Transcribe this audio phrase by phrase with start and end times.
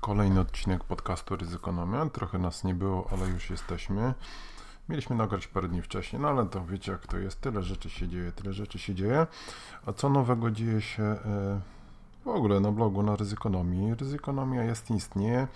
[0.00, 2.06] Kolejny odcinek podcastu Ryzykonomia.
[2.06, 4.14] Trochę nas nie było, ale już jesteśmy.
[4.88, 7.40] Mieliśmy nagrać parę dni wcześniej, no ale to wiecie jak to jest.
[7.40, 9.26] Tyle rzeczy się dzieje, tyle rzeczy się dzieje.
[9.86, 11.60] A co nowego dzieje się e,
[12.24, 13.94] w ogóle na blogu na Ryzykonomii?
[13.94, 15.48] Ryzykonomia jest, istnieje.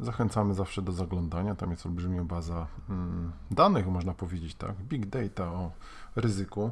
[0.00, 1.54] Zachęcamy zawsze do zaglądania.
[1.54, 4.76] Tam jest olbrzymia baza mm, danych, można powiedzieć tak.
[4.76, 5.70] Big data o
[6.16, 6.70] ryzyku,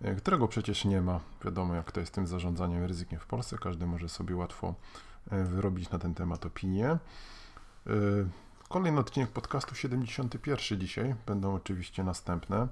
[0.00, 1.20] e, którego przecież nie ma.
[1.44, 3.58] Wiadomo, jak to jest tym zarządzaniem ryzykiem w Polsce.
[3.58, 4.74] Każdy może sobie łatwo
[5.30, 6.88] E, wyrobić na ten temat opinię.
[6.90, 6.98] E,
[8.68, 12.68] kolejny odcinek podcastu 71 dzisiaj, będą oczywiście następne.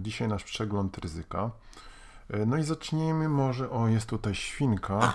[0.00, 1.50] Dzisiaj nasz przegląd ryzyka.
[2.46, 5.12] No i zacznijmy może, o jest tutaj świnka.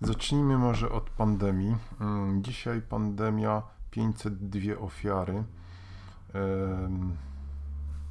[0.00, 1.76] Zacznijmy może od pandemii.
[2.00, 5.44] Mm, dzisiaj pandemia 502 ofiary.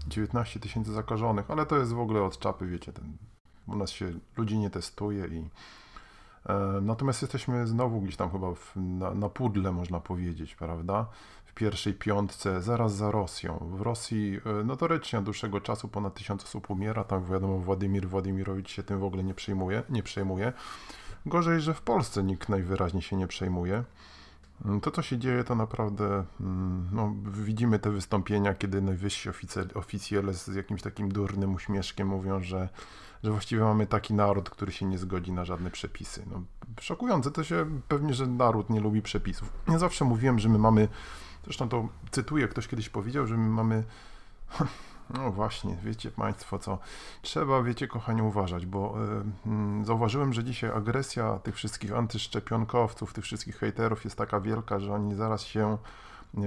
[0.07, 3.17] 19 tysięcy zakażonych, ale to jest w ogóle od czapy, wiecie, ten,
[3.67, 5.49] u nas się ludzi nie testuje i
[6.47, 11.05] E, natomiast jesteśmy znowu gdzieś tam chyba w, na, na pudle, można powiedzieć, prawda?
[11.45, 13.69] W pierwszej piątce, zaraz za Rosją.
[13.77, 17.03] W Rosji e, notorycznie od dłuższego czasu ponad tysiąc osób umiera.
[17.03, 19.83] Tam wiadomo, Władimir Władimirowicz się tym w ogóle nie przejmuje.
[19.89, 20.53] Nie przejmuje.
[21.25, 23.83] Gorzej, że w Polsce nikt najwyraźniej się nie przejmuje.
[24.81, 29.29] To, co się dzieje, to naprawdę mm, no, widzimy te wystąpienia, kiedy najwyżsi
[29.75, 32.69] oficjele z jakimś takim durnym uśmieszkiem mówią, że
[33.23, 36.25] że właściwie mamy taki naród, który się nie zgodzi na żadne przepisy.
[36.31, 36.41] No,
[36.81, 39.53] szokujące to się pewnie, że naród nie lubi przepisów.
[39.67, 40.87] Ja zawsze mówiłem, że my mamy,
[41.43, 43.83] zresztą to cytuję, ktoś kiedyś powiedział, że my mamy
[45.09, 46.77] no właśnie, wiecie Państwo co,
[47.21, 48.95] trzeba, wiecie kochani, uważać, bo
[49.81, 54.93] y, zauważyłem, że dzisiaj agresja tych wszystkich antyszczepionkowców, tych wszystkich hejterów jest taka wielka, że
[54.93, 55.77] oni zaraz się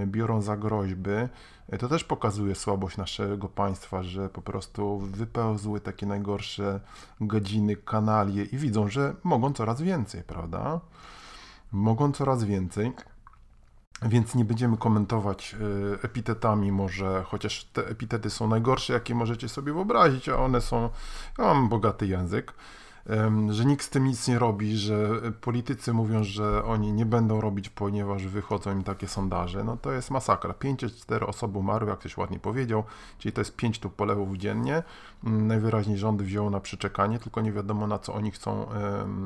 [0.07, 1.11] biorą za groźby,
[1.79, 6.81] to też pokazuje słabość naszego państwa, że po prostu wypełzły takie najgorsze
[7.21, 10.81] godziny, kanalie i widzą, że mogą coraz więcej, prawda?
[11.73, 12.93] Mogą coraz więcej.
[14.03, 19.73] Więc nie będziemy komentować e, epitetami, może, chociaż te epitety są najgorsze, jakie możecie sobie
[19.73, 20.91] wyobrazić, a one są.
[21.39, 22.53] Ja mam bogaty język
[23.51, 25.09] że nikt z tym nic nie robi, że
[25.41, 30.11] politycy mówią, że oni nie będą robić, ponieważ wychodzą im takie sondaże, no to jest
[30.11, 30.53] masakra.
[30.53, 32.85] 5-4 osoby umarły, jak ktoś ładnie powiedział,
[33.19, 34.83] czyli to jest 5 tu polewów dziennie.
[35.25, 38.67] Mm, najwyraźniej rząd wziął na przeczekanie, tylko nie wiadomo na co oni chcą,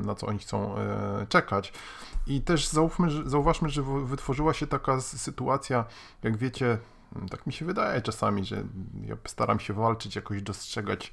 [0.05, 1.73] na co oni chcą e, czekać.
[2.27, 5.84] I też zaufmy, zauważmy, że wytworzyła się taka sytuacja,
[6.23, 6.78] jak wiecie,
[7.31, 8.65] tak mi się wydaje czasami, że
[9.06, 11.12] ja staram się walczyć, jakoś dostrzegać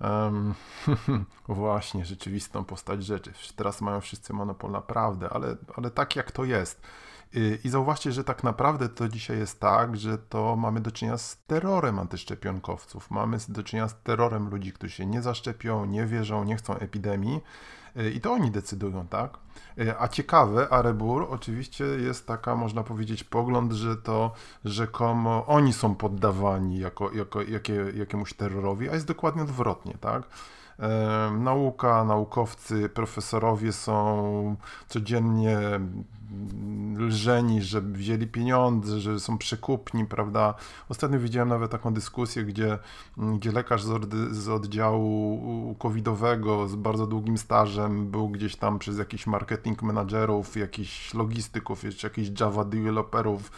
[0.00, 0.54] Um,
[1.48, 3.32] właśnie, rzeczywistą postać rzeczy.
[3.56, 6.80] Teraz mają wszyscy monopol na prawdę, ale, ale tak jak to jest.
[7.64, 11.38] I zauważcie, że tak naprawdę to dzisiaj jest tak, że to mamy do czynienia z
[11.46, 13.10] terrorem antyszczepionkowców.
[13.10, 17.40] Mamy do czynienia z terrorem ludzi, którzy się nie zaszczepią, nie wierzą, nie chcą epidemii.
[17.98, 19.38] Y, I to oni decydują, tak?
[19.78, 24.32] Y, a ciekawe, Arebur oczywiście jest taka, można powiedzieć, pogląd, że to
[24.64, 30.22] rzekomo oni są poddawani jako, jako jakie, jakiemuś terrorowi, a jest dokładnie odwrotnie, tak?
[31.38, 34.56] Nauka, naukowcy, profesorowie są
[34.88, 35.58] codziennie
[36.98, 40.54] lżeni, że wzięli pieniądze, że są przekupni, prawda?
[40.88, 42.78] Ostatnio widziałem nawet taką dyskusję, gdzie,
[43.16, 48.98] gdzie lekarz z, od, z oddziału covidowego z bardzo długim stażem był gdzieś tam przez
[48.98, 53.50] jakichś marketing managerów, jakichś logistyków, jeszcze jakichś Java developerów,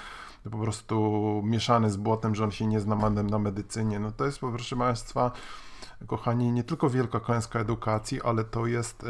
[0.51, 4.01] po prostu mieszany z błotem, że on się nie zna na medycynie.
[4.01, 5.31] No to jest, proszę Państwa,
[6.07, 9.07] kochani, nie tylko wielka klęska edukacji, ale to jest,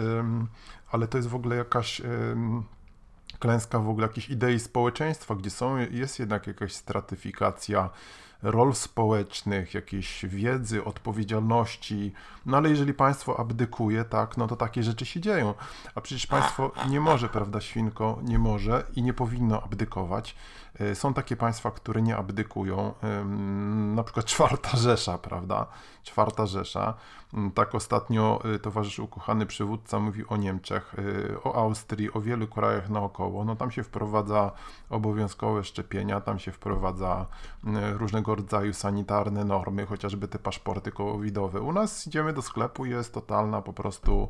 [0.91, 2.03] ale to jest w ogóle jakaś
[3.39, 7.91] klęska w ogóle jakiejś idei społeczeństwa, gdzie są, jest jednak jakaś stratyfikacja
[8.43, 12.13] rol społecznych, jakiejś wiedzy, odpowiedzialności.
[12.47, 15.55] No ale jeżeli państwo abdykuje, tak, no to takie rzeczy się dzieją.
[15.95, 20.37] A przecież państwo nie może, prawda, świnko, nie może i nie powinno abdykować.
[20.81, 22.95] E, są takie państwa, które nie abdykują,
[23.95, 25.67] na przykład Czwarta Rzesza, prawda?
[26.03, 26.95] Czwarta Rzesza.
[27.55, 32.91] Tak ostatnio e, towarzysz ukochany przywódca mówi o Niemczech, e, o Austrii, o wielu krajach
[32.91, 33.45] naokoło.
[33.45, 34.53] No tam się wprowadza
[34.91, 37.27] obowiązkowe szczepienia, tam się wprowadza
[37.93, 41.61] różnego rodzaju sanitarne normy, chociażby te paszporty covidowe.
[41.61, 44.29] U nas idziemy do sklepu jest totalna po prostu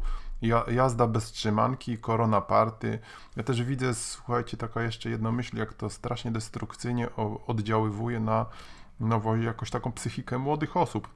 [0.69, 2.99] jazda bez trzymanki, korona party.
[3.37, 7.09] Ja też widzę, słuchajcie, taka jeszcze jedna myśl, jak to strasznie destrukcyjnie
[7.47, 8.47] oddziaływuje na
[9.01, 11.09] no, jakoś taką psychikę młodych osób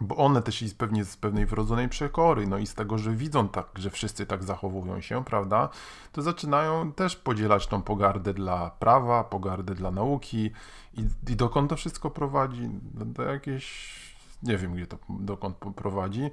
[0.00, 3.48] bo one też i pewnie z pewnej wrodzonej przekory, no i z tego, że widzą
[3.48, 5.68] tak, że wszyscy tak zachowują się, prawda,
[6.12, 10.50] to zaczynają też podzielać tą pogardę dla prawa, pogardę dla nauki
[10.94, 12.68] i, i dokąd to wszystko prowadzi?
[12.94, 13.94] Do, do jakiejś,
[14.42, 16.30] nie wiem gdzie to dokąd prowadzi,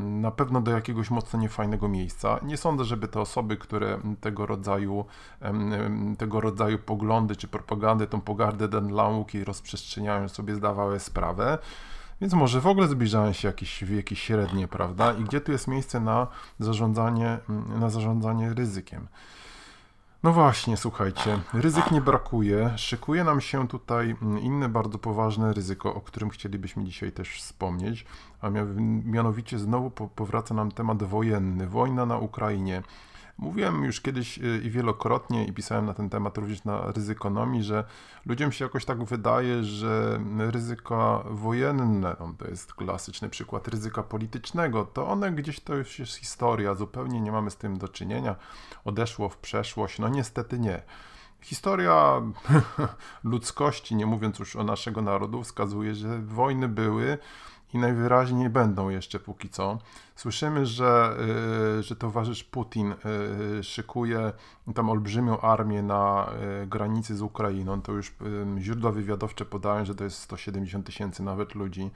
[0.00, 2.38] na pewno do jakiegoś mocno niefajnego miejsca.
[2.42, 5.04] Nie sądzę, żeby te osoby, które tego rodzaju,
[6.18, 11.58] tego rodzaju poglądy czy propagandę, tą pogardę dla nauki rozprzestrzeniają, sobie zdawały sprawę.
[12.20, 15.12] Więc może w ogóle zbliżają się jakieś wieki średnie, prawda?
[15.12, 16.26] I gdzie tu jest miejsce na
[16.58, 17.38] zarządzanie,
[17.80, 19.06] na zarządzanie ryzykiem?
[20.22, 22.72] No właśnie, słuchajcie, ryzyk nie brakuje.
[22.76, 28.06] Szykuje nam się tutaj inne bardzo poważne ryzyko, o którym chcielibyśmy dzisiaj też wspomnieć,
[28.40, 28.50] a
[29.04, 32.82] mianowicie znowu powraca nam temat wojenny, wojna na Ukrainie.
[33.40, 37.84] Mówiłem już kiedyś y, i wielokrotnie i pisałem na ten temat również na ryzykonomii, że
[38.26, 44.84] ludziom się jakoś tak wydaje, że ryzyka wojenne, no to jest klasyczny przykład ryzyka politycznego,
[44.84, 48.36] to one gdzieś to już jest historia, zupełnie nie mamy z tym do czynienia,
[48.84, 50.82] odeszło w przeszłość, no niestety nie.
[51.40, 52.22] Historia
[53.24, 57.18] ludzkości, nie mówiąc już o naszego narodu, wskazuje, że wojny były,
[57.74, 59.78] i najwyraźniej będą jeszcze póki co.
[60.16, 61.16] Słyszymy, że,
[61.78, 62.94] y, że towarzysz Putin
[63.58, 64.32] y, szykuje
[64.74, 66.32] tam olbrzymią armię na
[66.62, 67.82] y, granicy z Ukrainą.
[67.82, 68.14] To już
[68.58, 71.90] źródła wywiadowcze podają, że to jest 170 tysięcy nawet ludzi.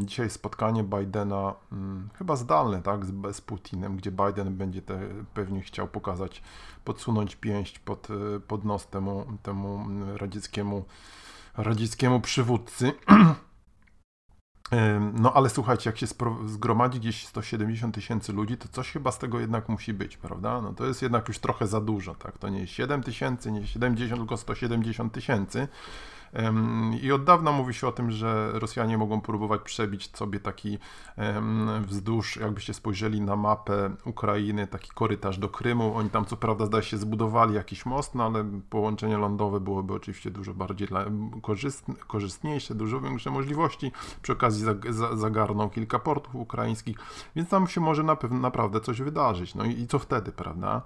[0.00, 1.54] Dzisiaj spotkanie Bidena,
[2.18, 5.00] chyba zdalne, tak, z, z Putinem, gdzie Biden będzie te,
[5.34, 6.42] pewnie chciał pokazać,
[6.84, 8.08] podsunąć pięść pod,
[8.48, 9.86] pod nos temu, temu
[10.16, 10.84] radzieckiemu,
[11.56, 12.92] radzieckiemu przywódcy.
[15.12, 16.06] No ale słuchajcie, jak się
[16.46, 20.60] zgromadzi gdzieś 170 tysięcy ludzi, to coś chyba z tego jednak musi być, prawda?
[20.60, 22.38] No to jest jednak już trochę za dużo, tak?
[22.38, 25.68] To nie jest 7 tysięcy, nie 70, tylko 170 tysięcy.
[27.02, 30.78] I od dawna mówi się o tym, że Rosjanie mogą próbować przebić sobie taki
[31.86, 35.96] wzdłuż, jakbyście spojrzeli na mapę Ukrainy, taki korytarz do Krymu.
[35.96, 40.30] Oni tam co prawda zdaje się zbudowali jakiś most, no ale połączenie lądowe byłoby oczywiście
[40.30, 40.88] dużo bardziej
[42.06, 43.92] korzystniejsze, dużo większe możliwości.
[44.22, 44.64] Przy okazji
[45.14, 46.96] zagarną kilka portów ukraińskich,
[47.36, 49.54] więc tam się może na pewno naprawdę coś wydarzyć.
[49.54, 50.82] No i, i co wtedy, prawda?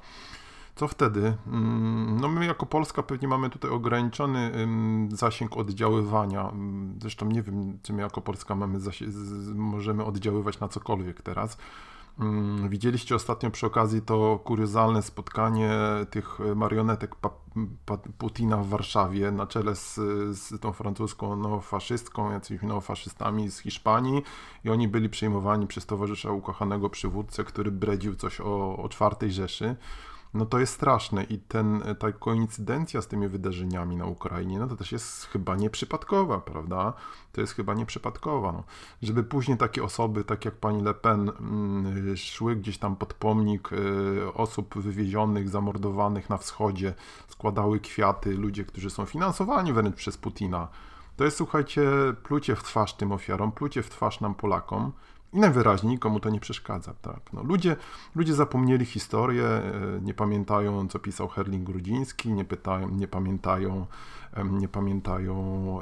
[0.76, 1.36] Co wtedy?
[1.46, 4.52] Mm, no my jako Polska pewnie mamy tutaj ograniczony
[5.08, 6.48] zasięg oddziaływania.
[6.48, 8.78] Mm, zresztą nie wiem, czy my jako Polska mamy
[9.54, 11.58] możemy oddziaływać na cokolwiek teraz.
[12.20, 15.70] Mm, widzieliście ostatnio przy okazji to kuriozalne spotkanie
[16.10, 17.14] tych marionetek
[18.18, 19.94] Putina w Warszawie na czele z,
[20.38, 24.22] z tą francuską neofaszystką, jacyś neofaszystami z Hiszpanii
[24.64, 29.76] i oni byli przejmowani przez towarzysza ukochanego przywódcę, który bredził coś o, o czwartej Rzeszy
[30.34, 34.76] no to jest straszne i ten, ta koincydencja z tymi wydarzeniami na Ukrainie, no to
[34.76, 36.92] też jest chyba nieprzypadkowa, prawda?
[37.32, 38.64] To jest chyba nieprzypadkowa, no.
[39.02, 43.72] Żeby później takie osoby, tak jak pani Le Pen, mm, szły gdzieś tam pod pomnik
[43.72, 46.94] y, osób wywiezionych, zamordowanych na wschodzie,
[47.28, 50.68] składały kwiaty, ludzie, którzy są finansowani wręcz przez Putina.
[51.16, 51.90] To jest, słuchajcie,
[52.22, 54.92] plucie w twarz tym ofiarom, plucie w twarz nam Polakom,
[55.34, 56.94] i najwyraźniej komu to nie przeszkadza.
[57.02, 57.20] Tak?
[57.32, 57.76] No, ludzie,
[58.14, 59.72] ludzie zapomnieli historię, e,
[60.02, 63.86] nie pamiętają, co pisał Herling Grudziński, nie, pytają, nie pamiętają,
[64.50, 65.78] nie pamiętają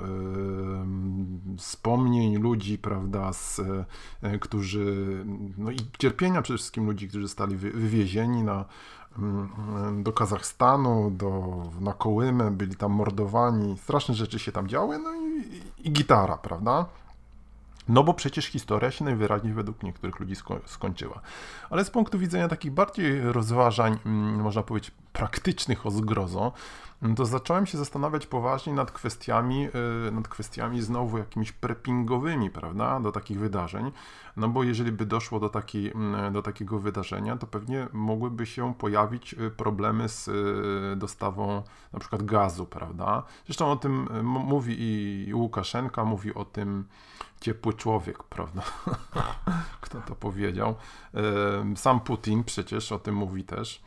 [1.59, 3.61] wspomnień ludzi, prawda, z,
[4.23, 5.25] e, którzy,
[5.59, 8.65] no i cierpienia przede wszystkim ludzi, którzy zostali wywiezieni na,
[9.19, 15.15] mm, do Kazachstanu, do, na Kołymę, byli tam mordowani, straszne rzeczy się tam działy, no
[15.15, 16.87] i, i, i gitara, prawda?
[17.89, 21.21] No bo przecież historia się najwyraźniej według niektórych ludzi sko skończyła.
[21.71, 26.53] Ale z punktu widzenia takich bardziej rozważań, mm, można powiedzieć, praktycznych o zgrozo,
[27.03, 29.69] mm, to zacząłem się zastanawiać poważnie nad kwestiami,
[30.09, 33.93] y, nad kwestiami znowu jakimiś preppingowymi, prawda, do takich wydarzeń.
[34.37, 38.75] No bo jeżeli by doszło do, taki, mm, do takiego wydarzenia, to pewnie mogłyby się
[38.75, 41.63] pojawić y, problemy z y, dostawą
[41.93, 43.23] na przykład gazu, prawda.
[43.47, 46.85] Zresztą o tym mówi i Łukaszenka, mówi o tym
[47.43, 48.63] ciepły człowiek, prawda?
[49.81, 50.75] Kto to powiedział?
[51.77, 53.83] Sam Putin przecież o tym mówi też.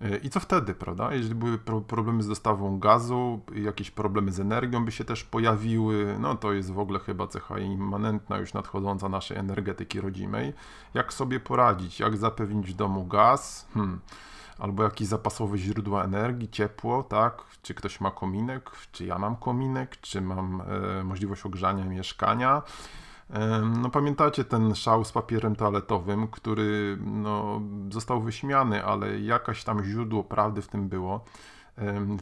[0.00, 1.14] E, I co wtedy, prawda?
[1.14, 6.34] Jeżeli były problemy z dostawą gazu, jakieś problemy z energią by się też pojawiły, no
[6.34, 10.52] to jest w ogóle chyba cecha immanentna już nadchodząca naszej energetyki rodzimej.
[10.94, 12.00] Jak sobie poradzić?
[12.00, 13.68] Jak zapewnić domu gaz?
[13.74, 14.00] Hmm.
[14.58, 17.42] Albo jakieś zapasowe źródła energii, ciepło, tak?
[17.62, 18.70] Czy ktoś ma kominek?
[18.92, 20.00] Czy ja mam kominek?
[20.00, 20.62] Czy mam
[21.00, 22.62] e, możliwość ogrzania mieszkania?
[23.82, 30.24] No pamiętacie ten szał z papierem toaletowym, który no, został wyśmiany, ale jakaś tam źródło
[30.24, 31.24] prawdy w tym było.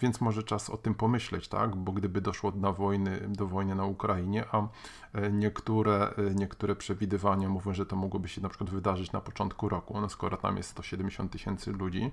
[0.01, 1.77] Więc może czas o tym pomyśleć, tak?
[1.77, 4.69] Bo gdyby doszło na wojny, do wojny na Ukrainie, a
[5.13, 9.69] e, niektóre, e, niektóre przewidywania mówią, że to mogłoby się na przykład wydarzyć na początku
[9.69, 12.11] roku, no skoro tam jest 170 tysięcy ludzi,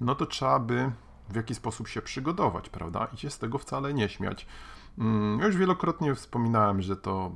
[0.00, 0.92] no to trzeba by
[1.28, 3.08] w jakiś sposób się przygotować, prawda?
[3.14, 4.46] I się z tego wcale nie śmiać.
[4.98, 7.32] Mm, już wielokrotnie wspominałem, że to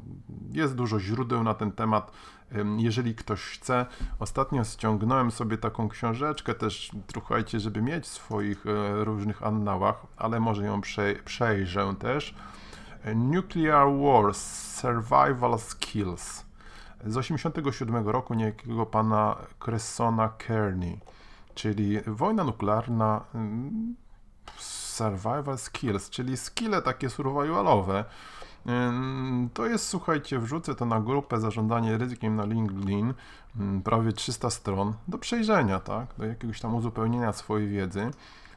[0.53, 2.13] jest dużo źródeł na ten temat.
[2.77, 3.87] Jeżeli ktoś chce,
[4.19, 10.41] ostatnio ściągnąłem sobie taką książeczkę też, słuchajcie, żeby mieć w swoich e, różnych annałach, ale
[10.41, 10.81] może ją
[11.25, 12.35] przejrzę też.
[13.15, 14.39] Nuclear Wars
[14.81, 16.47] Survival Skills
[17.07, 21.01] z 87 roku niejakiego pana Cressona Kearney,
[21.55, 23.25] czyli wojna nuklearna
[24.97, 28.05] survival skills, czyli skille takie survivalowe.
[29.55, 33.15] To jest, słuchajcie, wrzucę to na grupę zarządzanie ryzykiem na LinkedIn,
[33.85, 38.11] prawie 300 stron, do przejrzenia, tak, do jakiegoś tam uzupełnienia swojej wiedzy,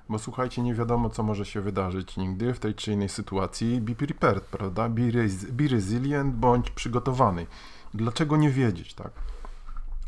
[0.10, 3.81] bo słuchajcie, nie wiadomo, co może się wydarzyć nigdy w tej czy innej sytuacji.
[3.81, 4.89] Be prepared, prawda?
[4.89, 7.46] Be, res be resilient, bądź przygotowany.
[7.93, 9.12] Dlaczego nie wiedzieć, tak?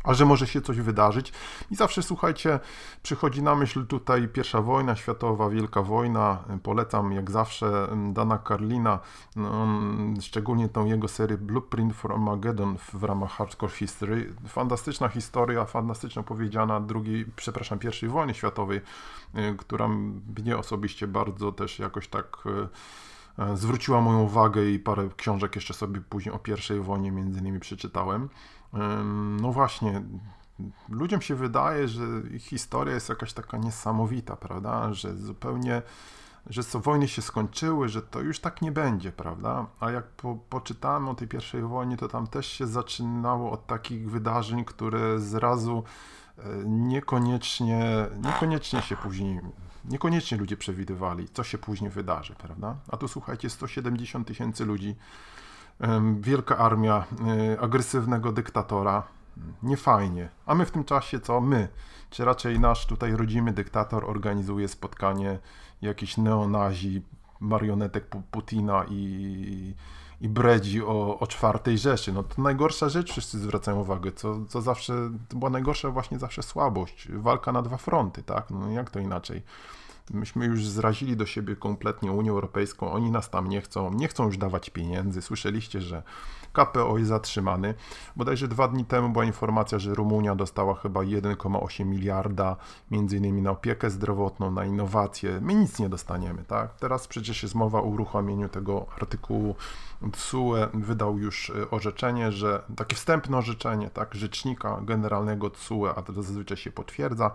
[0.04, 1.32] A że może się coś wydarzyć.
[1.70, 2.60] I zawsze, słuchajcie,
[3.02, 6.44] przychodzi na myśl tutaj pierwsza wojna światowa, wielka wojna.
[6.62, 8.98] Polecam jak zawsze Dana Carlina,
[9.36, 9.66] no,
[10.20, 14.34] szczególnie tą jego serię Blueprint for Armageddon w ramach Hardcore History.
[14.48, 18.80] Fantastyczna historia, fantastycznie powiedziana drugiej, przepraszam, pierwszej wojny światowej,
[19.34, 19.88] y, która
[20.36, 25.74] mnie osobiście bardzo też jakoś tak y, y, zwróciła moją uwagę i parę książek jeszcze
[25.74, 28.28] sobie później o pierwszej wojnie między innymi przeczytałem.
[29.40, 30.02] No właśnie,
[30.88, 34.92] ludziom się wydaje, że ich historia jest jakaś taka niesamowita, prawda?
[34.92, 35.82] Że zupełnie,
[36.46, 39.66] że co wojny się skończyły, że to już tak nie będzie, prawda?
[39.80, 44.10] A jak po, poczytałem o tej pierwszej wojnie, to tam też się zaczynało od takich
[44.10, 45.84] wydarzeń, które zrazu
[46.38, 49.40] e, niekoniecznie, niekoniecznie się później,
[49.84, 52.76] niekoniecznie ludzie przewidywali, co się później wydarzy, prawda?
[52.88, 54.96] A tu słuchajcie, 170 tysięcy ludzi
[56.20, 57.04] wielka armia
[57.54, 59.02] e, agresywnego dyktatora.
[59.62, 60.28] Niefajnie.
[60.46, 61.40] A my w tym czasie co?
[61.40, 61.68] My,
[62.10, 65.38] czy raczej nasz tutaj rodzimy dyktator organizuje spotkanie
[65.82, 67.02] jakichś neonazi,
[67.40, 69.74] marionetek Putina i,
[70.20, 72.12] i bredzi o, o czwartej Rzeszy.
[72.12, 76.42] No to najgorsza rzecz, wszyscy zwracają uwagę, co, co zawsze, to była najgorsza właśnie zawsze
[76.42, 78.50] słabość, walka na dwa fronty, tak?
[78.50, 79.42] No jak to inaczej?
[80.10, 84.26] Myśmy już zrazili do siebie kompletnie Unię Europejską, oni nas tam nie chcą, nie chcą
[84.26, 85.22] już dawać pieniędzy.
[85.22, 86.02] Słyszeliście, że
[86.52, 87.74] KPO jest zatrzymany.
[88.16, 92.56] Bodajże dwa dni temu była informacja, że Rumunia dostała chyba 1,8 miliarda,
[92.90, 95.40] między innymi na opiekę zdrowotną, na innowacje.
[95.40, 96.74] My nic nie dostaniemy, tak?
[96.74, 99.54] Teraz przecież jest mowa o uruchomieniu tego artykułu.
[100.12, 106.12] TSUE wydał już e, orzeczenie, że takie wstępne orzeczenie, tak, rzecznika generalnego TSUE, a to
[106.12, 107.30] zazwyczaj się potwierdza,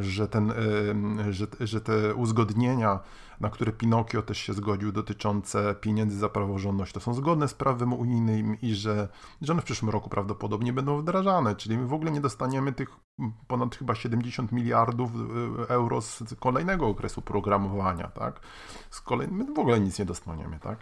[0.00, 3.00] że, ten, e, że, że te uzgodnienia
[3.40, 7.92] na które Pinokio też się zgodził, dotyczące pieniędzy za praworządność, to są zgodne z prawem
[7.92, 9.08] unijnym i że,
[9.42, 12.88] że one w przyszłym roku prawdopodobnie będą wdrażane, czyli my w ogóle nie dostaniemy tych
[13.46, 18.40] ponad chyba 70 miliardów e, euro z kolejnego okresu programowania, tak?
[18.90, 20.78] Z kolei my w ogóle nic nie dostaniemy, tak?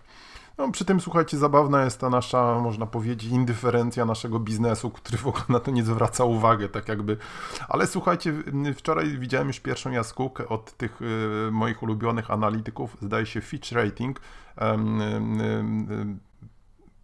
[0.59, 5.27] No, przy tym, słuchajcie, zabawna jest ta nasza, można powiedzieć, indyferencja naszego biznesu, który w
[5.27, 7.17] ogóle na to nie zwraca uwagi, tak jakby.
[7.69, 8.33] Ale słuchajcie,
[8.77, 14.21] wczoraj widziałem już pierwszą jaskółkę od tych y, moich ulubionych analityków, zdaje się Fitch Rating.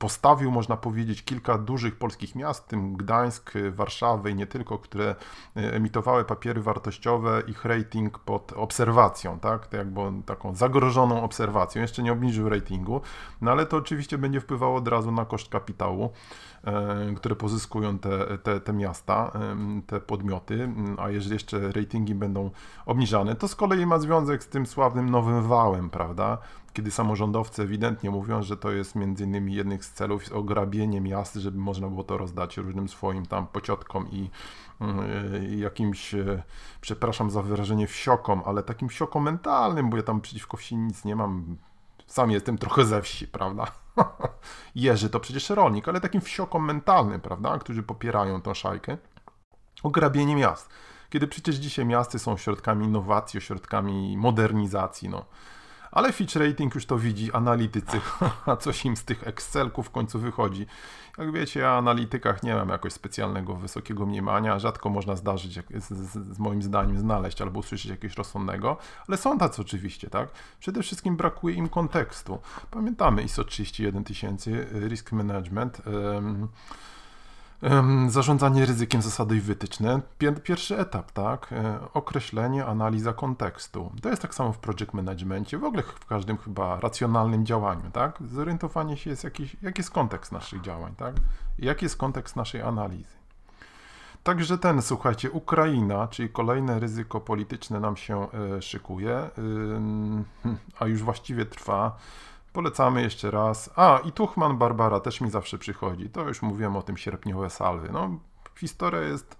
[0.02, 5.14] Postawił, można powiedzieć, kilka dużych polskich miast, tym Gdańsk, Warszawę i nie tylko, które
[5.56, 11.82] e, emitowały papiery wartościowe, ich rating pod obserwacją, tak, jakby taką zagrożoną obserwacją.
[11.82, 13.00] Jeszcze nie obniżył ratingu,
[13.40, 16.10] no ale to oczywiście będzie wpływało od razu na koszt kapitału.
[16.64, 19.32] E, które pozyskują te, te, te miasta,
[19.86, 20.68] te podmioty,
[20.98, 22.50] a jeżeli jeszcze ratingi będą
[22.86, 26.38] obniżane, to z kolei ma związek z tym sławnym nowym wałem, prawda?
[26.72, 31.58] Kiedy samorządowcy ewidentnie mówią, że to jest między innymi jednych z celów ograbienie miast, żeby
[31.58, 34.30] można było to rozdać różnym swoim tam pociotkom i
[35.50, 36.42] y, jakimś, e,
[36.80, 41.16] przepraszam za wyrażenie, wsiokom, ale takim wsiokom mentalnym, bo ja tam przeciwko wsi nic nie
[41.16, 41.56] mam,
[42.06, 43.66] sam jestem trochę ze wsi, prawda?
[44.74, 47.58] Jerzy to przecież rolnik, ale takim wsiokom mentalnym, prawda?
[47.58, 48.98] Którzy popierają tą szajkę.
[49.82, 50.68] Ograbienie miast.
[51.10, 55.24] Kiedy przecież dzisiaj miasty są środkami innowacji, środkami modernizacji, no
[55.92, 58.00] ale Fitch Rating już to widzi, analitycy,
[58.46, 60.66] a coś im z tych Excelków w końcu wychodzi.
[61.18, 65.88] Jak wiecie, ja o analitykach nie mam jakoś specjalnego wysokiego mniemania, rzadko można zdarzyć, z,
[65.88, 68.76] z, z, moim zdaniem, znaleźć albo usłyszeć jakiegoś rozsądnego,
[69.08, 70.28] ale są tacy oczywiście, tak?
[70.60, 72.38] Przede wszystkim brakuje im kontekstu.
[72.70, 74.46] Pamiętamy ISO 31000,
[74.88, 75.82] Risk Management,
[78.08, 80.00] Zarządzanie ryzykiem, zasady i wytyczne.
[80.44, 81.52] Pierwszy etap, tak?
[81.52, 83.92] E, określenie, analiza kontekstu.
[84.02, 88.18] To jest tak samo w project managementie, w ogóle w każdym chyba racjonalnym działaniu, tak?
[88.30, 91.14] Zorientowanie się jest jakiś, jaki jest kontekst naszych działań, tak?
[91.58, 93.22] Jaki jest kontekst naszej analizy.
[94.22, 99.30] Także ten, słuchajcie, Ukraina, czyli kolejne ryzyko polityczne nam się e, szykuje,
[100.80, 101.96] a już właściwie trwa.
[102.52, 103.70] Polecamy jeszcze raz.
[103.76, 106.10] A, i Tuchman Barbara też mi zawsze przychodzi.
[106.10, 107.88] To już mówiłem o tym sierpniowe salwy.
[107.92, 108.10] No,
[108.58, 109.38] historia jest,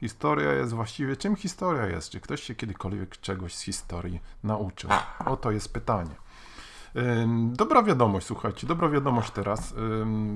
[0.00, 2.10] historia jest właściwie, czym historia jest?
[2.10, 4.90] Czy ktoś się kiedykolwiek czegoś z historii nauczył?
[5.26, 6.10] Oto jest pytanie.
[7.52, 9.74] Dobra wiadomość, słuchajcie, dobra wiadomość teraz.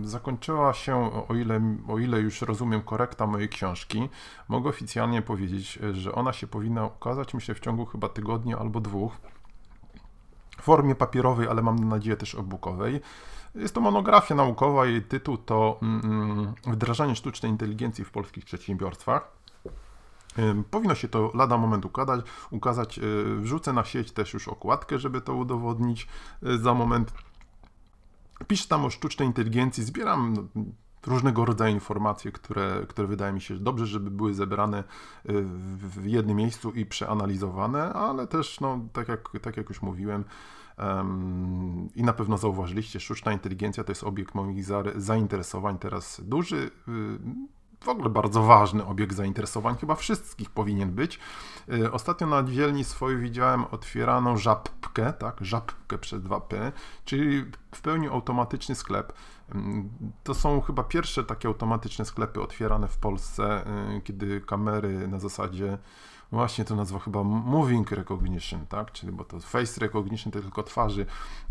[0.02, 4.08] Zakończyła się, o ile, o ile już rozumiem, korekta mojej książki.
[4.48, 9.12] Mogę oficjalnie powiedzieć, że ona się powinna ukazać, myślę, w ciągu chyba tygodnia albo dwóch
[10.58, 13.00] w formie papierowej, ale mam nadzieję też e-bookowej.
[13.54, 19.38] Jest to monografia naukowa, jej tytuł to mm, mm, Wdrażanie sztucznej inteligencji w polskich przedsiębiorstwach.
[20.70, 22.98] Powinno się to lada moment ukazać, ukazać.
[22.98, 23.02] E,
[23.40, 26.08] wrzucę na sieć też już okładkę, żeby to udowodnić
[26.42, 27.12] e, za moment.
[28.46, 30.62] Piszę tam o sztucznej inteligencji, zbieram no,
[31.06, 34.84] różnego rodzaju informacje, które, które wydaje mi się że dobrze, żeby były zebrane y,
[35.76, 40.24] w jednym miejscu i przeanalizowane, ale też, no, tak, jak, tak jak już mówiłem,
[40.78, 44.64] um, i na pewno zauważyliście, sztuczna inteligencja to jest obiekt moich
[44.96, 46.70] zainteresowań teraz duży.
[47.82, 51.18] Y, w ogóle bardzo ważny obiekt zainteresowań, chyba wszystkich powinien być.
[51.72, 56.72] Y, ostatnio na dzielni swojej widziałem otwieraną żabkę, tak, żabkę przez 2P,
[57.04, 57.44] czyli
[57.74, 59.12] w pełni automatyczny sklep.
[59.54, 59.90] Mm,
[60.24, 63.64] to są chyba pierwsze takie automatyczne sklepy otwierane w Polsce,
[63.96, 65.78] y, kiedy kamery na zasadzie
[66.32, 68.92] właśnie to nazwa chyba moving recognition, tak?
[68.92, 71.06] Czyli bo to face recognition to tylko twarzy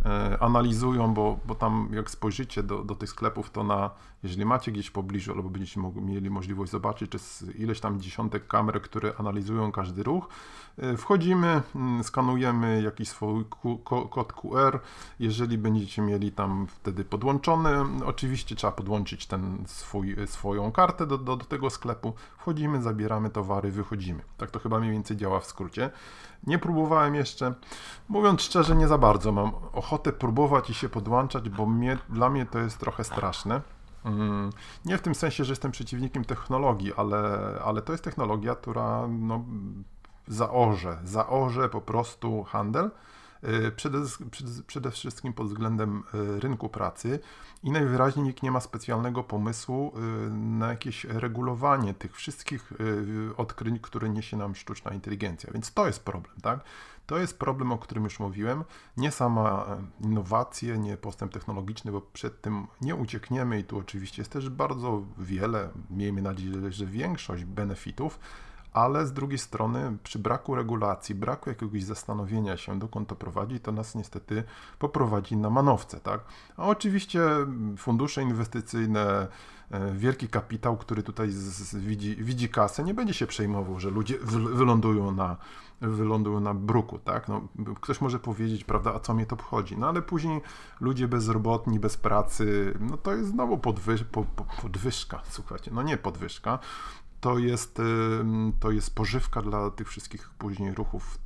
[0.06, 3.92] e, analizują, bo, bo tam jak spojrzycie do, do tych sklepów, to na,
[4.24, 7.20] jeżeli macie gdzieś w pobliżu albo będziecie mieli możliwość zobaczyć, czy
[7.52, 10.30] ileś tam dziesiątek kamer, które analizują każdy ruch,
[10.78, 13.46] e, wchodzimy, mm, skanujemy jakiś swój
[14.10, 14.80] kod QR,
[15.20, 17.70] jeżeli będziecie mieli tam wtedy podłączony,
[18.06, 23.72] oczywiście trzeba podłączyć ten swój, swoją kartę do, do, do tego sklepu, wchodzimy, zabieramy towary,
[23.72, 24.22] wychodzimy.
[24.38, 25.90] Tak to chyba mniej więcej działa w skrócie.
[26.48, 27.54] Nie próbowałem jeszcze.
[28.10, 32.46] Mówiąc szczerze, nie za bardzo mam ochotę próbować i się podłączać, bo mnie, dla mnie
[32.46, 33.62] to jest trochę straszne.
[34.86, 39.46] Nie w tym sensie, że jestem przeciwnikiem technologii, ale, ale to jest technologia, która no,
[40.28, 42.92] zaorze, zaorze po prostu handel.
[43.44, 43.98] Y, przede,
[44.68, 47.20] przede, wszystkim pod względem y, rynku pracy
[47.64, 52.74] i najwyraźniej nikt nie ma specjalnego pomysłu y, na jakieś regulowanie tych wszystkich
[53.38, 55.54] odkryć, które niesie nam sztuczna inteligencja.
[55.54, 56.60] Więc to jest problem, tak?
[57.08, 58.64] To jest problem, o którym już mówiłem.
[58.98, 59.66] Nie sama
[60.02, 65.04] innowacje, nie postęp technologiczny, bo przed tym nie uciekniemy i tu oczywiście jest też bardzo
[65.18, 68.20] wiele, miejmy nadzieję, że większość benefitów,
[68.78, 73.72] ale z drugiej strony przy braku regulacji, braku jakiegoś zastanowienia się, dokąd to prowadzi, to
[73.72, 74.44] nas niestety
[74.80, 76.22] poprowadzi na manowce, tak?
[76.58, 77.22] A oczywiście
[77.78, 79.28] fundusze inwestycyjne,
[79.72, 83.90] e, wielki kapitał, który tutaj z, z, widzi, widzi kasę, nie będzie się przejmował, że
[83.90, 84.18] ludzie
[84.54, 85.38] wylądują na,
[85.82, 87.28] wylądują na bruku, tak?
[87.28, 87.42] No,
[87.82, 89.78] ktoś może powiedzieć, prawda, a co mnie to obchodzi?
[89.78, 90.42] No ale później
[90.82, 95.98] ludzie bezrobotni, bez pracy, no to jest znowu podwyż, po, po, podwyżka, słuchajcie, no nie
[95.98, 96.60] podwyżka,
[97.22, 97.82] to jest,
[98.60, 101.20] to jest pożywka dla tych wszystkich później ruchów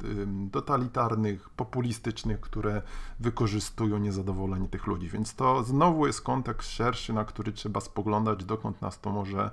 [0.51, 2.82] totalitarnych, populistycznych, które
[3.19, 5.10] wykorzystują niezadowolenie tych ludzi.
[5.10, 9.51] Więc to znowu jest kontekst szerszy, na który trzeba spoglądać, dokąd nas to może,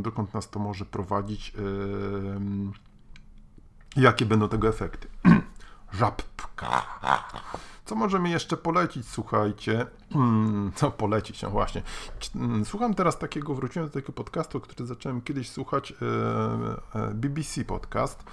[0.00, 1.52] dokąd nas to może prowadzić,
[3.96, 5.08] jakie będą tego efekty.
[5.94, 6.82] Żabka.
[7.84, 9.86] Co możemy jeszcze polecić, słuchajcie?
[10.74, 11.82] Co polecić, no właśnie.
[12.36, 15.96] Mm, słucham teraz takiego, wróciłem do takiego podcastu, który zacząłem kiedyś słuchać, e,
[17.00, 18.24] e, BBC podcast.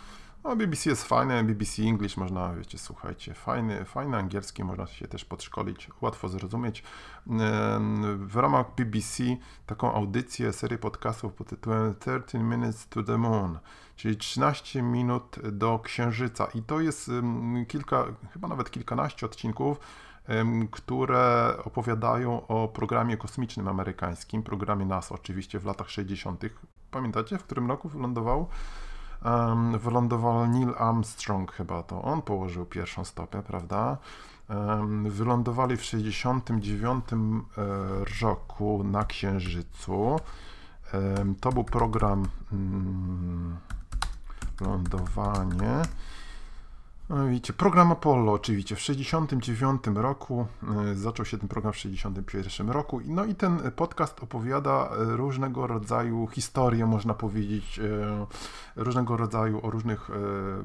[0.43, 5.26] No, BBC jest fajne, BBC English można, wiecie, słuchajcie, fajny, fajny angielski, można się też
[5.26, 6.84] podszkolić, łatwo zrozumieć.
[8.17, 9.24] W ramach BBC
[9.65, 13.60] taką audycję, serię podcastów pod tytułem 13 Minutes to the Moon,
[14.02, 16.48] czyli 13 minut do Księżyca.
[16.56, 17.12] I to jest
[17.68, 19.80] kilka, chyba nawet kilkanaście odcinków,
[20.72, 26.44] które opowiadają o programie kosmicznym amerykańskim, programie NASA oczywiście w latach 60.
[26.92, 28.48] Pamiętacie, w którym roku wylądował?
[29.80, 33.98] wylądował Neil Armstrong chyba to on położył pierwszą stopę, prawda?
[35.06, 37.16] Wylądowali w 69 e,
[38.22, 40.20] roku na Księżycu.
[41.42, 43.58] To był program um,
[44.62, 45.82] lądowanie.
[47.12, 50.47] No widzicie, program Apollo oczywiście w 69 roku,
[50.91, 55.67] y, zaczął się ten program w 61 roku, no i ten podcast opowiada y, różnego
[55.67, 57.91] rodzaju historie, można powiedzieć, y,
[58.76, 60.10] różnego rodzaju o różnych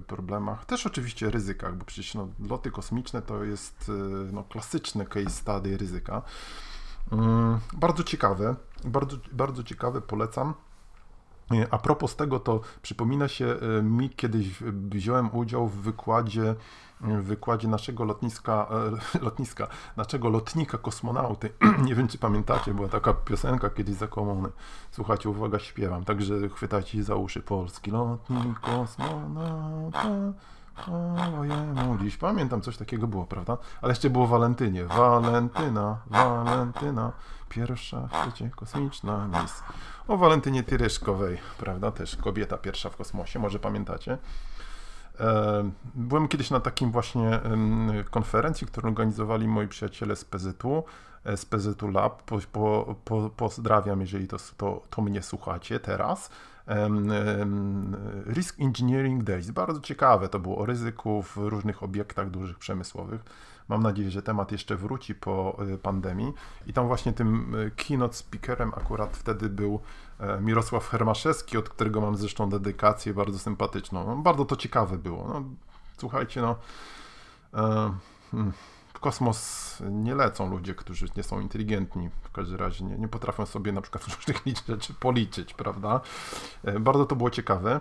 [0.07, 3.93] problemach, też oczywiście ryzykach, bo przecież no, loty kosmiczne to jest
[4.33, 6.23] no, klasyczny case study ryzyka.
[7.73, 10.55] Bardzo ciekawe, bardzo, bardzo ciekawe, polecam.
[11.71, 16.55] A propos tego, to przypomina się e, mi, kiedyś wziąłem udział w wykładzie,
[17.01, 18.69] w wykładzie naszego lotniska,
[19.15, 21.51] e, lotniska, naszego lotnika kosmonauty.
[21.87, 24.49] Nie wiem, czy pamiętacie, była taka piosenka kiedyś za komuny.
[24.91, 30.09] Słuchajcie, uwaga, śpiewam, także chwytajcie za uszy polski lotnik kosmonauta.
[30.93, 32.17] O, jemu dziś.
[32.17, 33.59] Pamiętam, coś takiego było, prawda?
[33.83, 34.85] Ale jeszcze było Walentynie.
[34.85, 37.13] Walentyna, Walentyna,
[37.49, 39.63] pierwsza w świecie kosmiczna mis
[40.09, 44.19] o Walentynie Tyryszkowej, prawda, też kobieta pierwsza w kosmosie, może pamiętacie.
[45.21, 47.41] E, byłem kiedyś na takim właśnie
[48.11, 50.85] konferencji, którą organizowali moi przyjaciele z PZU,
[51.25, 52.23] e, z PZU Lab.
[52.23, 52.39] Po,
[53.05, 56.31] po, pozdrawiam, jeżeli to, to, to mnie słuchacie teraz.
[58.27, 59.51] Risk Engineering Days.
[59.51, 63.21] Bardzo ciekawe to było o ryzyku w różnych obiektach dużych przemysłowych.
[63.69, 66.33] Mam nadzieję, że temat jeszcze wróci po y, pandemii.
[66.67, 69.81] I tam właśnie tym y, keynote speakerem akurat wtedy był
[70.21, 74.07] e, Mirosław Hermaszewski, od którego mam zresztą dedykację bardzo sympatyczną.
[74.07, 75.29] No, bardzo to ciekawe było.
[75.29, 75.43] No,
[75.99, 76.57] słuchajcie, no.
[77.55, 77.93] E,
[78.31, 78.53] hmm,
[79.07, 83.73] kosmos nie lecą ludzie, którzy nie są inteligentni, w każdym razie nie, nie potrafią sobie
[83.73, 86.01] na przykład różnych rzeczy policzyć, prawda?
[86.65, 87.81] E, bardzo to było ciekawe.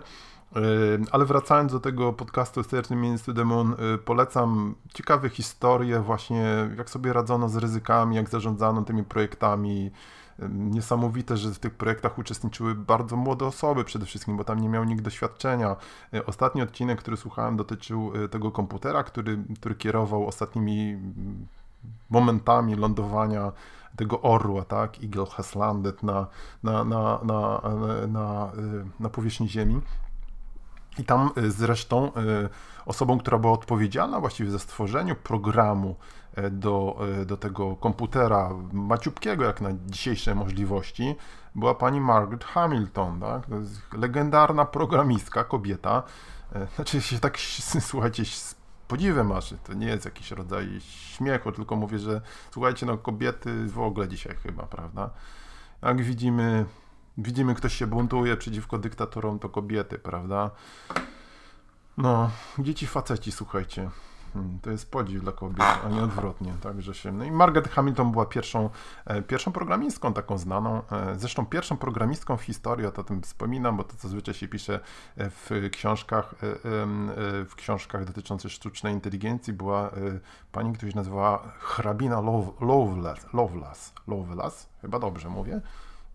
[1.12, 7.12] Ale wracając do tego podcastu to the Moon, y, polecam ciekawe historie właśnie, jak sobie
[7.12, 9.90] radzono z ryzykami, jak zarządzano tymi projektami.
[10.48, 14.84] Niesamowite, że w tych projektach uczestniczyły bardzo młode osoby przede wszystkim, bo tam nie miał
[14.84, 15.76] nikt doświadczenia.
[16.14, 21.46] Y, ostatni odcinek, który słuchałem, dotyczył y, tego komputera, który, który kierował ostatnimi mm,
[22.10, 23.52] momentami lądowania
[23.96, 25.04] tego orła, tak?
[25.04, 26.26] Eagle has landed na,
[26.62, 27.60] na, na, na,
[28.08, 28.52] na,
[29.00, 29.80] na powierzchni Ziemi.
[30.98, 32.12] I tam y, zresztą y,
[32.86, 35.96] osobą, która była odpowiedzialna właściwie za stworzeniu programu
[36.38, 41.14] y, do, do tego komputera maciupkiego, jak na dzisiejsze możliwości,
[41.54, 43.42] była pani Margaret Hamilton, tak?
[43.92, 46.02] legendarna programistka, kobieta.
[46.74, 47.38] Znaczy się tak,
[47.90, 48.54] słuchajcie, z
[48.88, 53.78] podziwem aż, to nie jest jakiś rodzaj śmiechu, tylko mówię, że słuchajcie, no kobiety w
[53.78, 55.10] ogóle dzisiaj chyba, prawda?
[55.82, 56.66] Jak widzimy,
[57.18, 60.50] Widzimy, ktoś się buntuje przeciwko dyktatorom, to kobiety, prawda?
[61.96, 63.90] No, dzieci faceci, słuchajcie.
[64.36, 66.54] Hmm, to jest podziw dla kobiet, a nie odwrotnie.
[66.62, 67.12] Także się.
[67.12, 68.70] No i Margaret Hamilton była pierwszą,
[69.04, 70.82] e, pierwszą programistką taką znaną.
[70.92, 74.80] E, zresztą pierwszą programistką w historii, o tym wspominam, bo to zazwyczaj się pisze
[75.16, 76.34] e, w książkach,
[77.48, 79.90] w książkach dotyczących sztucznej inteligencji, była
[80.52, 82.20] pani, która się nazywała hrabina
[82.60, 83.28] Lovelace.
[83.32, 85.60] Lovelace, Lovelace, chyba dobrze mówię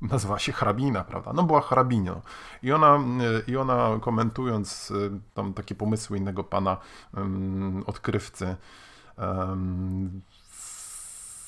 [0.01, 1.33] nazywała się hrabina, prawda?
[1.33, 2.21] No była hrabinią.
[2.63, 2.99] I ona,
[3.47, 6.77] i ona komentując y, tam takie pomysły innego pana
[7.13, 8.55] um, odkrywcy,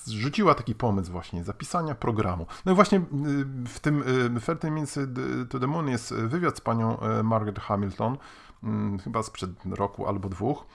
[0.08, 2.46] rzuciła taki pomysł właśnie zapisania programu.
[2.66, 3.02] No i właśnie y,
[3.68, 4.04] w tym
[4.42, 5.00] Ferty Means
[5.50, 8.18] to the Moon jest wywiad z panią y, Margaret Hamilton,
[8.64, 10.66] mm, chyba sprzed roku albo dwóch,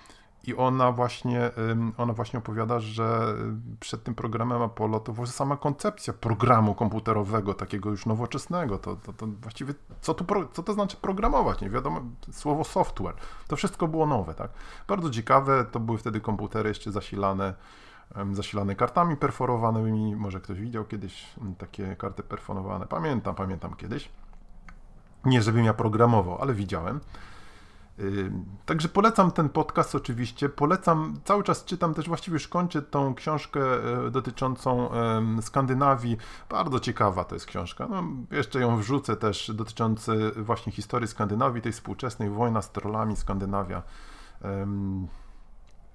[0.47, 1.51] i ona właśnie,
[1.97, 3.35] ona właśnie opowiada, że
[3.81, 9.13] przed tym programem Apollo to właśnie sama koncepcja programu komputerowego, takiego już nowoczesnego, to, to,
[9.13, 12.01] to właściwie co, tu, co to znaczy programować, nie wiadomo,
[12.33, 13.15] słowo software,
[13.49, 14.51] to wszystko było nowe, tak.
[14.89, 17.55] Bardzo ciekawe, to były wtedy komputery jeszcze zasilane,
[18.33, 21.27] zasilane kartami perforowanymi, może ktoś widział kiedyś
[21.59, 24.09] takie karty perforowane, pamiętam, pamiętam kiedyś.
[25.25, 27.01] Nie, żebym ja programował, ale widziałem.
[28.67, 30.49] Także polecam ten podcast oczywiście.
[30.49, 33.61] Polecam, cały czas czytam też, właściwie już kończę tą książkę
[34.07, 34.91] e, dotyczącą
[35.41, 36.17] Skandynawii.
[36.51, 37.87] Bardzo ciekawa to jest książka.
[37.91, 43.83] No, jeszcze ją wrzucę też dotyczący właśnie historii Skandynawii, tej współczesnej wojna z trollami Skandynawia.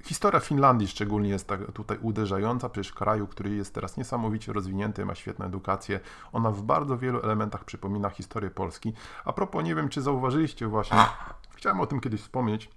[0.03, 5.15] Historia Finlandii szczególnie jest tak tutaj uderzająca, przecież kraju, który jest teraz niesamowicie rozwinięty, ma
[5.15, 5.99] świetną edukację.
[6.33, 8.93] Ona w bardzo wielu elementach przypomina historię Polski.
[9.25, 10.97] A propos, nie wiem, czy zauważyliście właśnie,
[11.63, 12.69] Chciałem o tym kiedyś wspomnieć,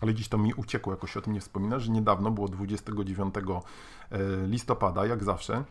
[0.00, 4.18] ale dziś to mi uciekło, jakoś o tym nie wspomina, że niedawno było 29 e,
[4.46, 5.64] listopada, jak zawsze,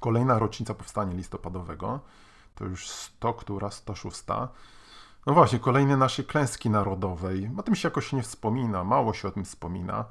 [0.00, 2.00] kolejna rocznica powstania listopadowego,
[2.54, 4.22] to już 100, która 106.
[5.26, 7.50] No właśnie, kolejne nasze klęski narodowej.
[7.56, 10.04] O tym się jakoś nie wspomina, mało się o tym wspomina.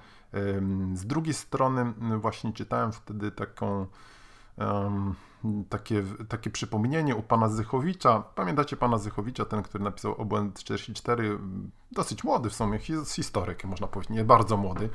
[0.93, 3.87] Z drugiej strony, właśnie czytałem wtedy taką
[5.69, 8.23] takie, takie przypomnienie u pana Zychowicza.
[8.35, 11.39] Pamiętacie pana Zychowicza, ten, który napisał Obłęd 44?
[11.91, 14.89] Dosyć młody w sumie, historyk, można powiedzieć, nie bardzo młody.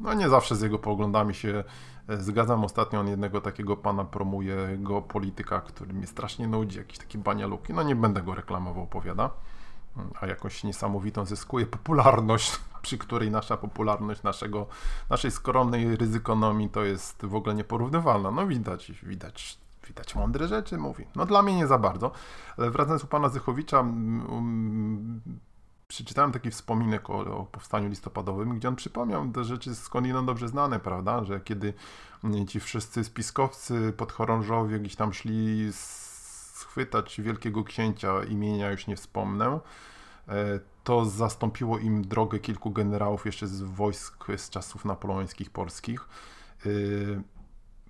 [0.00, 1.64] No nie zawsze z jego poglądami się
[2.08, 2.64] e, zgadzam.
[2.64, 7.72] Ostatnio on jednego takiego pana promuje, jego polityka, który mnie strasznie nudzi, jakiś taki banialuki.
[7.74, 9.30] No nie będę go reklamował, powiada.
[10.20, 14.66] A jakoś niesamowitą zyskuje popularność, przy której nasza popularność naszego,
[15.10, 18.30] naszej skromnej ryzykonomii to jest w ogóle nieporównywalna.
[18.30, 19.58] No widać, widać
[19.88, 21.04] widać mądre rzeczy, mówi.
[21.16, 22.10] No dla mnie nie za bardzo,
[22.58, 25.20] ale wracając u pana Zychowicza, um,
[25.88, 30.80] przeczytałem taki wspominek o, o, powstaniu listopadowym, gdzie on przypomniał te rzeczy skądinąd dobrze znane,
[30.80, 31.74] prawda, że kiedy
[32.48, 35.72] ci wszyscy spiskowcy podchorążowie gdzieś tam szli
[36.58, 39.60] schwytać wielkiego księcia, imienia już nie wspomnę,
[40.28, 46.08] e, to zastąpiło im drogę kilku generałów jeszcze z wojsk z czasów napoleońskich polskich.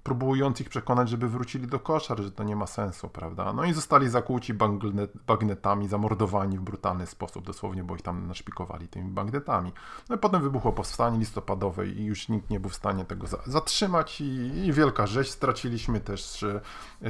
[0.09, 3.53] E, próbując ich przekonać, żeby wrócili do koszar, że to nie ma sensu, prawda?
[3.53, 4.55] No i zostali zakłuci
[5.27, 9.73] bagnetami, zamordowani w brutalny sposób, dosłownie, bo ich tam naszpikowali tymi bagnetami.
[10.09, 14.21] No i potem wybuchło powstanie listopadowe i już nikt nie był w stanie tego zatrzymać
[14.21, 14.25] i,
[14.66, 15.31] i wielka rzeź.
[15.31, 16.44] Straciliśmy też,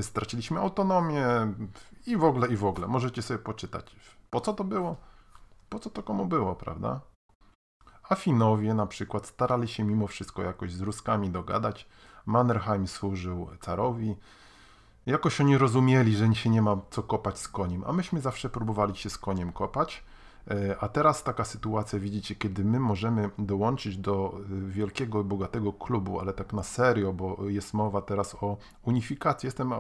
[0.01, 1.27] straciliśmy autonomię
[2.07, 2.87] i w ogóle, i w ogóle.
[2.87, 3.97] Możecie sobie poczytać.
[4.31, 4.97] Po co to było?
[5.69, 7.01] Po co to komu było, prawda?
[8.09, 11.89] A Finowie na przykład starali się mimo wszystko jakoś z Ruskami dogadać,
[12.29, 14.17] Mannerheim służył carowi.
[15.07, 18.97] Jakoś oni rozumieli, że się nie ma co kopać z koniem, a myśmy zawsze próbowali
[18.97, 20.05] się z koniem kopać.
[20.51, 26.21] E, a teraz taka sytuacja, widzicie, kiedy my możemy dołączyć do e, wielkiego bogatego klubu,
[26.21, 29.47] ale tak na serio, bo jest mowa teraz o unifikacji.
[29.47, 29.73] Jestem,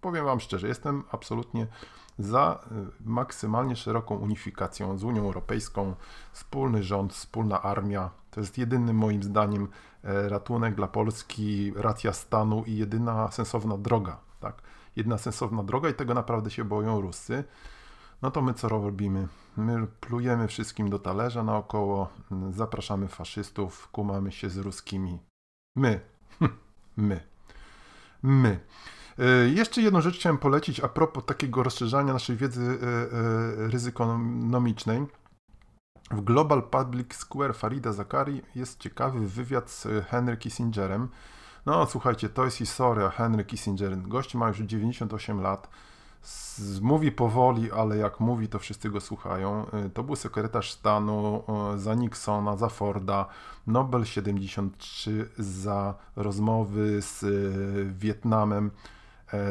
[0.00, 1.66] powiem Wam szczerze, jestem absolutnie
[2.18, 5.94] za e, maksymalnie szeroką unifikacją z Unią Europejską,
[6.32, 8.10] wspólny rząd, wspólna armia.
[8.30, 9.68] To jest jedynym moim zdaniem
[10.02, 14.62] ratunek dla Polski, racja stanu i jedyna sensowna droga, tak?
[14.96, 17.44] Jedna sensowna droga i tego naprawdę się boją Ruscy.
[18.22, 19.28] No to my co robimy?
[19.56, 22.08] My plujemy wszystkim do talerza naokoło,
[22.50, 25.18] zapraszamy faszystów, kumamy się z ruskimi.
[25.76, 26.00] My.
[26.96, 27.20] my.
[28.22, 28.60] My.
[29.18, 35.06] E, jeszcze jedną rzecz chciałem polecić a propos takiego rozszerzania naszej wiedzy e, ryzykonomicznej.
[36.12, 41.08] W Global Public Square Farida Zakari jest ciekawy wywiad z Henry Kissingerem.
[41.66, 43.98] No słuchajcie, to jest historia Henry Kissinger.
[44.02, 45.68] Gość ma już 98 lat.
[46.80, 49.66] Mówi powoli, ale jak mówi, to wszyscy go słuchają.
[49.86, 51.44] Y, to był sekretarz stanu
[51.74, 53.26] y, za Nixona, za Forda,
[53.66, 58.70] Nobel 73 za rozmowy z y, Wietnamem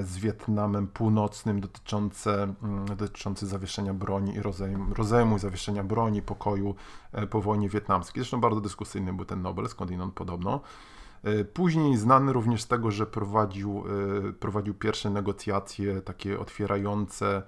[0.04, 6.76] z Wietnamem Północnym dotyczące, mm, dotyczące zawieszenia broni i rozejmu, rozejmu i zawieszenia broni, pokoju
[7.12, 8.24] e, po wojnie wietnamskiej.
[8.24, 10.62] Zresztą bardzo dyskusyjny był ten Nobel, skądinąd podobno.
[11.24, 13.84] E, później znany również z tego, że prowadził,
[14.40, 17.44] prowadził pierwsze negocjacje takie otwierające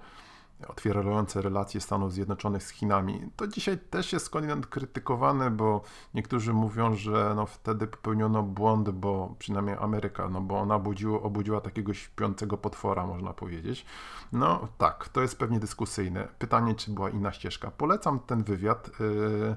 [0.68, 3.30] otwierające relacje Stanów Zjednoczonych z Chinami.
[3.36, 5.82] To dzisiaj też jest skądinąd krytykowane, bo
[6.14, 11.60] niektórzy mówią, że no wtedy popełniono błąd, bo przynajmniej Ameryka, no bo ona obudziło, obudziła
[11.60, 13.86] takiego śpiącego potwora, można powiedzieć.
[14.32, 16.28] No tak, to jest pewnie dyskusyjne.
[16.38, 17.70] Pytanie, czy była inna ścieżka.
[17.70, 18.90] Polecam ten wywiad.
[19.00, 19.56] Yy,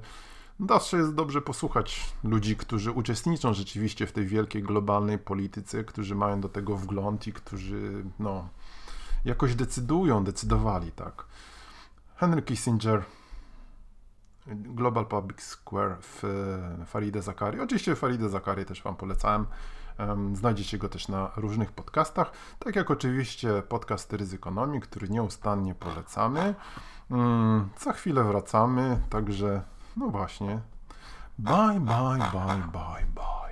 [0.70, 6.42] Zawsze jest dobrze posłuchać ludzi, którzy uczestniczą rzeczywiście w tej wielkiej globalnej polityce, którzy mają
[6.42, 8.50] do tego wgląd i którzy no,
[9.26, 11.26] jakoś decydują, decydowali, tak.
[12.16, 13.04] Henry Kissinger,
[14.48, 16.24] Global Public Square w
[16.86, 17.60] Faride Zakari.
[17.60, 19.46] Oczywiście Faride Zakari też Wam polecałem.
[20.34, 26.56] Znajdziecie go też na różnych podcastach, tak jak oczywiście podcast Ryzykonomii, który nieustannie polecamy.
[27.12, 29.62] Mm, za chwilę wracamy, także
[29.98, 30.60] no właśnie.
[31.40, 32.18] Bye, bye,
[32.72, 33.47] bye, bye.